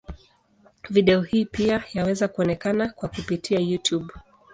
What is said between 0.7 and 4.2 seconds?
Video hii pia yaweza kuonekana kwa kupitia Youtube.